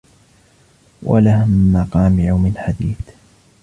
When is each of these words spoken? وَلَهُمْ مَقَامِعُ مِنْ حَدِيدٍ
وَلَهُمْ 1.03 1.73
مَقَامِعُ 1.73 2.37
مِنْ 2.37 2.57
حَدِيدٍ 2.57 3.01